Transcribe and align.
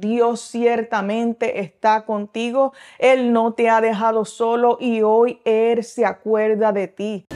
Dios 0.00 0.40
ciertamente 0.40 1.60
está 1.60 2.04
contigo. 2.04 2.72
Él 2.98 3.32
no 3.32 3.52
te 3.52 3.68
ha 3.68 3.80
dejado 3.80 4.24
solo 4.24 4.78
y 4.80 5.02
hoy 5.02 5.40
Él 5.44 5.84
se 5.84 6.06
acuerda 6.06 6.72
de 6.72 6.88
ti. 6.88 7.26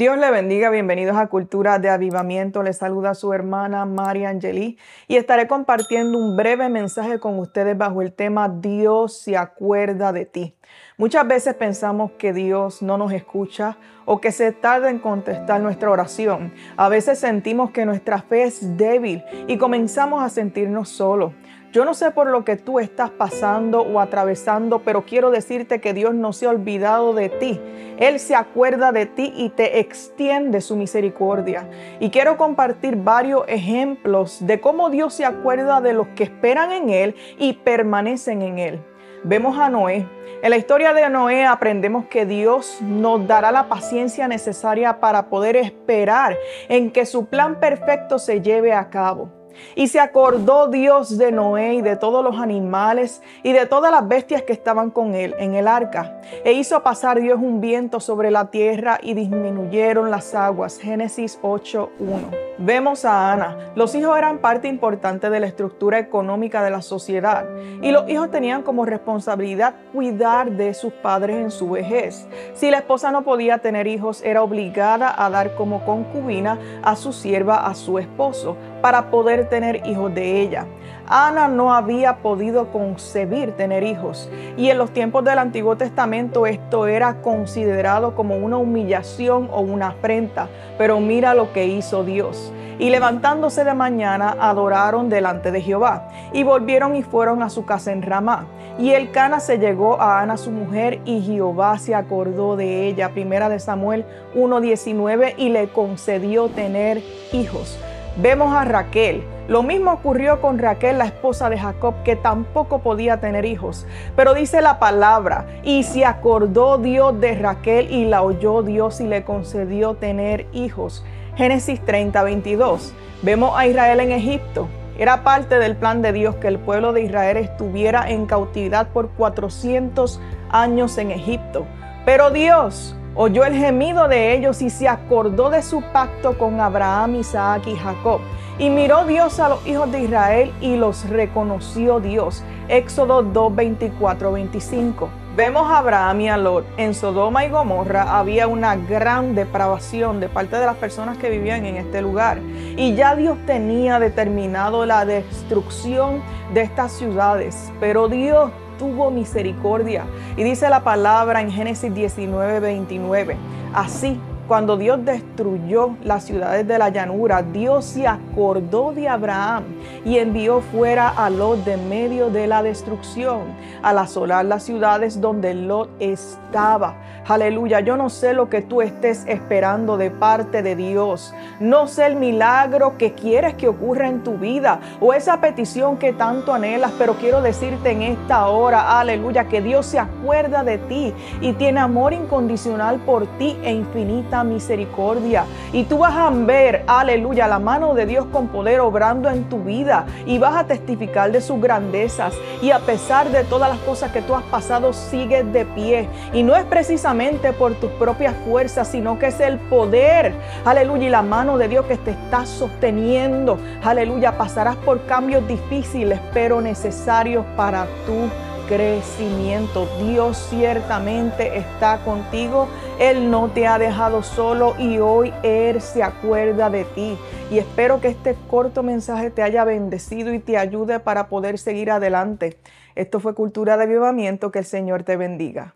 Dios 0.00 0.16
le 0.16 0.30
bendiga, 0.30 0.70
bienvenidos 0.70 1.18
a 1.18 1.26
Cultura 1.26 1.78
de 1.78 1.90
Avivamiento. 1.90 2.62
Les 2.62 2.78
saluda 2.78 3.12
su 3.12 3.34
hermana 3.34 3.84
María 3.84 4.30
Angeli 4.30 4.78
y 5.08 5.16
estaré 5.16 5.46
compartiendo 5.46 6.16
un 6.16 6.38
breve 6.38 6.70
mensaje 6.70 7.20
con 7.20 7.38
ustedes 7.38 7.76
bajo 7.76 8.00
el 8.00 8.14
tema 8.14 8.48
Dios 8.48 9.18
se 9.18 9.36
acuerda 9.36 10.10
de 10.14 10.24
ti. 10.24 10.56
Muchas 10.96 11.28
veces 11.28 11.52
pensamos 11.52 12.12
que 12.12 12.32
Dios 12.32 12.80
no 12.80 12.96
nos 12.96 13.12
escucha 13.12 13.76
o 14.06 14.22
que 14.22 14.32
se 14.32 14.52
tarda 14.52 14.88
en 14.88 15.00
contestar 15.00 15.60
nuestra 15.60 15.90
oración. 15.90 16.54
A 16.78 16.88
veces 16.88 17.18
sentimos 17.18 17.70
que 17.70 17.84
nuestra 17.84 18.22
fe 18.22 18.44
es 18.44 18.78
débil 18.78 19.22
y 19.48 19.58
comenzamos 19.58 20.22
a 20.22 20.30
sentirnos 20.30 20.88
solos. 20.88 21.34
Yo 21.72 21.84
no 21.84 21.94
sé 21.94 22.10
por 22.10 22.26
lo 22.26 22.44
que 22.44 22.56
tú 22.56 22.80
estás 22.80 23.10
pasando 23.10 23.82
o 23.82 24.00
atravesando, 24.00 24.80
pero 24.80 25.04
quiero 25.04 25.30
decirte 25.30 25.80
que 25.80 25.94
Dios 25.94 26.12
no 26.14 26.32
se 26.32 26.46
ha 26.46 26.50
olvidado 26.50 27.14
de 27.14 27.28
ti. 27.28 27.60
Él 27.98 28.18
se 28.18 28.34
acuerda 28.34 28.90
de 28.90 29.06
ti 29.06 29.32
y 29.36 29.50
te 29.50 29.78
extiende 29.78 30.62
su 30.62 30.74
misericordia. 30.74 31.70
Y 32.00 32.10
quiero 32.10 32.36
compartir 32.36 32.96
varios 32.96 33.44
ejemplos 33.46 34.44
de 34.44 34.60
cómo 34.60 34.90
Dios 34.90 35.14
se 35.14 35.24
acuerda 35.24 35.80
de 35.80 35.92
los 35.92 36.08
que 36.08 36.24
esperan 36.24 36.72
en 36.72 36.90
Él 36.90 37.14
y 37.38 37.52
permanecen 37.52 38.42
en 38.42 38.58
Él. 38.58 38.80
Vemos 39.22 39.56
a 39.56 39.68
Noé. 39.68 40.08
En 40.42 40.50
la 40.50 40.56
historia 40.56 40.92
de 40.92 41.08
Noé 41.08 41.46
aprendemos 41.46 42.06
que 42.06 42.26
Dios 42.26 42.78
nos 42.80 43.28
dará 43.28 43.52
la 43.52 43.68
paciencia 43.68 44.26
necesaria 44.26 44.98
para 44.98 45.28
poder 45.28 45.54
esperar 45.54 46.36
en 46.68 46.90
que 46.90 47.06
su 47.06 47.26
plan 47.26 47.60
perfecto 47.60 48.18
se 48.18 48.40
lleve 48.40 48.72
a 48.72 48.90
cabo. 48.90 49.39
Y 49.74 49.88
se 49.88 50.00
acordó 50.00 50.68
Dios 50.68 51.16
de 51.18 51.32
Noé 51.32 51.74
y 51.74 51.82
de 51.82 51.96
todos 51.96 52.24
los 52.24 52.38
animales 52.38 53.22
y 53.42 53.52
de 53.52 53.66
todas 53.66 53.90
las 53.90 54.06
bestias 54.06 54.42
que 54.42 54.52
estaban 54.52 54.90
con 54.90 55.14
él 55.14 55.34
en 55.38 55.54
el 55.54 55.68
arca. 55.68 56.20
E 56.44 56.52
hizo 56.52 56.82
pasar 56.82 57.20
Dios 57.20 57.38
un 57.40 57.60
viento 57.60 58.00
sobre 58.00 58.30
la 58.30 58.50
tierra 58.50 58.98
y 59.02 59.14
disminuyeron 59.14 60.10
las 60.10 60.34
aguas. 60.34 60.78
Génesis 60.78 61.38
8.1. 61.42 62.49
Vemos 62.62 63.06
a 63.06 63.32
Ana. 63.32 63.72
Los 63.74 63.94
hijos 63.94 64.18
eran 64.18 64.36
parte 64.36 64.68
importante 64.68 65.30
de 65.30 65.40
la 65.40 65.46
estructura 65.46 65.98
económica 65.98 66.62
de 66.62 66.70
la 66.70 66.82
sociedad 66.82 67.46
y 67.80 67.90
los 67.90 68.06
hijos 68.06 68.30
tenían 68.30 68.62
como 68.62 68.84
responsabilidad 68.84 69.76
cuidar 69.94 70.50
de 70.50 70.74
sus 70.74 70.92
padres 70.92 71.36
en 71.36 71.50
su 71.50 71.70
vejez. 71.70 72.28
Si 72.52 72.70
la 72.70 72.76
esposa 72.76 73.12
no 73.12 73.24
podía 73.24 73.58
tener 73.58 73.86
hijos, 73.86 74.22
era 74.22 74.42
obligada 74.42 75.10
a 75.16 75.30
dar 75.30 75.54
como 75.54 75.86
concubina 75.86 76.58
a 76.82 76.96
su 76.96 77.14
sierva 77.14 77.66
a 77.66 77.74
su 77.74 77.98
esposo 77.98 78.58
para 78.82 79.10
poder 79.10 79.48
tener 79.48 79.86
hijos 79.86 80.14
de 80.14 80.42
ella. 80.42 80.66
Ana 81.12 81.48
no 81.48 81.74
había 81.74 82.18
podido 82.18 82.70
concebir 82.70 83.56
tener 83.56 83.82
hijos 83.82 84.30
y 84.56 84.70
en 84.70 84.78
los 84.78 84.92
tiempos 84.92 85.24
del 85.24 85.40
Antiguo 85.40 85.76
Testamento 85.76 86.46
esto 86.46 86.86
era 86.86 87.20
considerado 87.20 88.14
como 88.14 88.36
una 88.36 88.58
humillación 88.58 89.48
o 89.52 89.60
una 89.60 89.88
afrenta, 89.88 90.48
pero 90.78 91.00
mira 91.00 91.34
lo 91.34 91.52
que 91.52 91.66
hizo 91.66 92.04
Dios. 92.04 92.52
Y 92.78 92.90
levantándose 92.90 93.64
de 93.64 93.74
mañana 93.74 94.36
adoraron 94.38 95.08
delante 95.08 95.50
de 95.50 95.60
Jehová 95.60 96.08
y 96.32 96.44
volvieron 96.44 96.94
y 96.94 97.02
fueron 97.02 97.42
a 97.42 97.50
su 97.50 97.64
casa 97.64 97.90
en 97.90 98.02
Ramá. 98.02 98.46
Y 98.78 98.90
el 98.92 99.10
Cana 99.10 99.40
se 99.40 99.58
llegó 99.58 100.00
a 100.00 100.20
Ana 100.20 100.36
su 100.36 100.52
mujer 100.52 101.00
y 101.04 101.22
Jehová 101.22 101.76
se 101.78 101.96
acordó 101.96 102.54
de 102.54 102.86
ella. 102.86 103.08
Primera 103.08 103.48
de 103.48 103.58
Samuel 103.58 104.06
1:19 104.36 105.34
y 105.36 105.48
le 105.48 105.68
concedió 105.70 106.48
tener 106.50 107.02
hijos. 107.32 107.78
Vemos 108.16 108.52
a 108.54 108.64
Raquel. 108.64 109.22
Lo 109.48 109.62
mismo 109.62 109.92
ocurrió 109.92 110.40
con 110.40 110.58
Raquel, 110.58 110.98
la 110.98 111.06
esposa 111.06 111.48
de 111.48 111.58
Jacob, 111.58 111.94
que 112.04 112.16
tampoco 112.16 112.80
podía 112.80 113.20
tener 113.20 113.44
hijos. 113.44 113.86
Pero 114.16 114.34
dice 114.34 114.60
la 114.60 114.78
palabra, 114.78 115.46
y 115.62 115.84
se 115.84 116.04
acordó 116.04 116.78
Dios 116.78 117.20
de 117.20 117.34
Raquel 117.36 117.90
y 117.90 118.04
la 118.04 118.22
oyó 118.22 118.62
Dios 118.62 119.00
y 119.00 119.06
le 119.06 119.24
concedió 119.24 119.94
tener 119.94 120.46
hijos. 120.52 121.04
Génesis 121.36 121.80
30, 121.84 122.22
22. 122.22 122.92
Vemos 123.22 123.52
a 123.56 123.66
Israel 123.66 124.00
en 124.00 124.12
Egipto. 124.12 124.68
Era 124.98 125.22
parte 125.22 125.58
del 125.58 125.76
plan 125.76 126.02
de 126.02 126.12
Dios 126.12 126.34
que 126.36 126.48
el 126.48 126.58
pueblo 126.58 126.92
de 126.92 127.02
Israel 127.02 127.38
estuviera 127.38 128.10
en 128.10 128.26
cautividad 128.26 128.88
por 128.88 129.08
400 129.10 130.20
años 130.50 130.98
en 130.98 131.10
Egipto. 131.10 131.64
Pero 132.04 132.30
Dios 132.30 132.94
oyó 133.14 133.44
el 133.44 133.54
gemido 133.54 134.08
de 134.08 134.34
ellos 134.34 134.62
y 134.62 134.70
se 134.70 134.88
acordó 134.88 135.50
de 135.50 135.62
su 135.62 135.82
pacto 135.92 136.36
con 136.38 136.60
Abraham, 136.60 137.16
Isaac 137.16 137.66
y 137.66 137.76
Jacob. 137.76 138.20
Y 138.58 138.68
miró 138.68 139.04
Dios 139.06 139.40
a 139.40 139.48
los 139.48 139.66
hijos 139.66 139.90
de 139.90 140.00
Israel 140.00 140.52
y 140.60 140.76
los 140.76 141.08
reconoció 141.08 141.98
Dios. 141.98 142.42
Éxodo 142.68 143.22
2, 143.22 143.56
24, 143.56 144.32
25. 144.32 145.08
Vemos 145.34 145.70
a 145.70 145.78
Abraham 145.78 146.20
y 146.20 146.28
a 146.28 146.36
Lot. 146.36 146.66
En 146.76 146.92
Sodoma 146.92 147.46
y 147.46 147.48
Gomorra 147.48 148.18
había 148.18 148.48
una 148.48 148.76
gran 148.76 149.34
depravación 149.34 150.20
de 150.20 150.28
parte 150.28 150.56
de 150.56 150.66
las 150.66 150.76
personas 150.76 151.16
que 151.16 151.30
vivían 151.30 151.64
en 151.64 151.76
este 151.76 152.02
lugar. 152.02 152.38
Y 152.76 152.94
ya 152.94 153.16
Dios 153.16 153.38
tenía 153.46 153.98
determinado 153.98 154.84
la 154.84 155.06
destrucción 155.06 156.20
de 156.52 156.60
estas 156.60 156.92
ciudades. 156.92 157.72
Pero 157.80 158.08
Dios 158.08 158.50
tuvo 158.80 159.10
misericordia. 159.10 160.06
Y 160.38 160.42
dice 160.42 160.70
la 160.70 160.82
palabra 160.82 161.42
en 161.42 161.52
Génesis 161.52 161.94
19, 161.94 162.60
29. 162.60 163.36
Así 163.74 164.18
cuando 164.50 164.76
Dios 164.76 165.04
destruyó 165.04 165.94
las 166.02 166.24
ciudades 166.24 166.66
de 166.66 166.76
la 166.76 166.88
llanura, 166.88 167.40
Dios 167.40 167.84
se 167.84 168.08
acordó 168.08 168.92
de 168.92 169.06
Abraham 169.06 169.62
y 170.04 170.18
envió 170.18 170.60
fuera 170.60 171.08
a 171.08 171.30
Lot 171.30 171.64
de 171.64 171.76
medio 171.76 172.30
de 172.30 172.48
la 172.48 172.60
destrucción, 172.60 173.42
al 173.80 173.98
asolar 173.98 174.44
las 174.44 174.64
ciudades 174.64 175.20
donde 175.20 175.54
Lot 175.54 175.88
estaba. 176.00 176.96
Aleluya, 177.28 177.78
yo 177.78 177.96
no 177.96 178.10
sé 178.10 178.32
lo 178.32 178.48
que 178.48 178.60
tú 178.60 178.82
estés 178.82 179.24
esperando 179.28 179.96
de 179.96 180.10
parte 180.10 180.64
de 180.64 180.74
Dios. 180.74 181.32
No 181.60 181.86
sé 181.86 182.06
el 182.06 182.16
milagro 182.16 182.98
que 182.98 183.12
quieres 183.12 183.54
que 183.54 183.68
ocurra 183.68 184.08
en 184.08 184.24
tu 184.24 184.36
vida 184.36 184.80
o 185.00 185.14
esa 185.14 185.40
petición 185.40 185.96
que 185.96 186.12
tanto 186.12 186.52
anhelas, 186.52 186.90
pero 186.98 187.14
quiero 187.14 187.40
decirte 187.40 187.92
en 187.92 188.02
esta 188.02 188.48
hora, 188.48 188.98
aleluya, 188.98 189.44
que 189.44 189.60
Dios 189.60 189.86
se 189.86 190.00
acuerda 190.00 190.64
de 190.64 190.78
ti 190.78 191.14
y 191.40 191.52
tiene 191.52 191.78
amor 191.78 192.12
incondicional 192.12 192.98
por 192.98 193.28
ti 193.38 193.56
e 193.62 193.70
infinita 193.70 194.39
misericordia. 194.44 195.44
Y 195.72 195.84
tú 195.84 195.98
vas 195.98 196.14
a 196.14 196.30
ver, 196.30 196.84
aleluya, 196.86 197.48
la 197.48 197.58
mano 197.58 197.94
de 197.94 198.06
Dios 198.06 198.26
con 198.32 198.48
poder 198.48 198.80
obrando 198.80 199.28
en 199.28 199.48
tu 199.48 199.62
vida 199.64 200.06
y 200.26 200.38
vas 200.38 200.56
a 200.56 200.64
testificar 200.64 201.32
de 201.32 201.40
sus 201.40 201.60
grandezas. 201.60 202.34
Y 202.62 202.70
a 202.70 202.80
pesar 202.80 203.30
de 203.30 203.44
todas 203.44 203.70
las 203.70 203.78
cosas 203.80 204.12
que 204.12 204.22
tú 204.22 204.34
has 204.34 204.44
pasado, 204.44 204.92
sigues 204.92 205.52
de 205.52 205.64
pie. 205.64 206.08
Y 206.32 206.42
no 206.42 206.56
es 206.56 206.64
precisamente 206.64 207.52
por 207.52 207.74
tus 207.74 207.90
propias 207.92 208.34
fuerzas, 208.46 208.88
sino 208.88 209.18
que 209.18 209.26
es 209.26 209.40
el 209.40 209.58
poder, 209.58 210.34
aleluya, 210.64 211.06
y 211.06 211.10
la 211.10 211.22
mano 211.22 211.58
de 211.58 211.68
Dios 211.68 211.86
que 211.86 211.96
te 211.96 212.10
está 212.10 212.46
sosteniendo. 212.46 213.58
Aleluya, 213.82 214.36
pasarás 214.36 214.76
por 214.76 215.04
cambios 215.06 215.46
difíciles, 215.46 216.20
pero 216.32 216.60
necesarios 216.60 217.44
para 217.56 217.86
tu 218.06 218.28
crecimiento. 218.70 219.88
Dios 220.06 220.38
ciertamente 220.48 221.58
está 221.58 222.04
contigo. 222.04 222.68
Él 223.00 223.28
no 223.28 223.50
te 223.50 223.66
ha 223.66 223.78
dejado 223.78 224.22
solo 224.22 224.76
y 224.78 224.98
hoy 224.98 225.34
Él 225.42 225.80
se 225.80 226.04
acuerda 226.04 226.70
de 226.70 226.84
ti. 226.84 227.18
Y 227.50 227.58
espero 227.58 228.00
que 228.00 228.08
este 228.08 228.36
corto 228.48 228.84
mensaje 228.84 229.30
te 229.30 229.42
haya 229.42 229.64
bendecido 229.64 230.32
y 230.32 230.38
te 230.38 230.56
ayude 230.56 231.00
para 231.00 231.26
poder 231.26 231.58
seguir 231.58 231.90
adelante. 231.90 232.58
Esto 232.94 233.18
fue 233.18 233.34
Cultura 233.34 233.76
de 233.76 233.84
Avivamiento. 233.84 234.52
Que 234.52 234.60
el 234.60 234.64
Señor 234.64 235.02
te 235.02 235.16
bendiga. 235.16 235.74